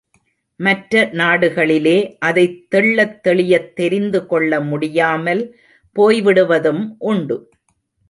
[0.59, 2.17] மற்ற நாடுகளிலே
[2.19, 5.55] அதைத் தெள்ளத் தெளியத் தெரிந்து கொள்ள முடியாமல்
[5.95, 7.37] போய்விடுவதும் உண்டு.